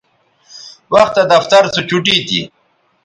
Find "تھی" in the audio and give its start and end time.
2.27-2.39